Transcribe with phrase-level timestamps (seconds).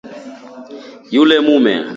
[1.13, 1.73] Yule mume